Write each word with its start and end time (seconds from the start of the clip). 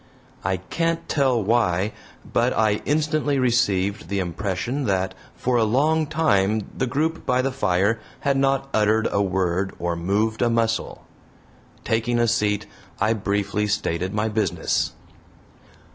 I 0.43 0.57
can't 0.57 1.07
tell 1.07 1.43
why, 1.43 1.93
but 2.25 2.53
I 2.53 2.81
instantly 2.85 3.37
received 3.37 4.07
the 4.09 4.17
impression 4.17 4.85
that 4.85 5.13
for 5.35 5.57
a 5.57 5.63
long 5.63 6.07
time 6.07 6.67
the 6.75 6.87
group 6.87 7.23
by 7.23 7.43
the 7.43 7.51
fire 7.51 7.99
had 8.21 8.35
not 8.35 8.67
uttered 8.73 9.07
a 9.11 9.21
word 9.21 9.75
or 9.77 9.95
moved 9.95 10.41
a 10.41 10.49
muscle. 10.49 11.05
Taking 11.83 12.17
a 12.17 12.27
seat, 12.27 12.65
I 12.99 13.13
briefly 13.13 13.67
stated 13.67 14.11
my 14.11 14.27
business. 14.27 14.93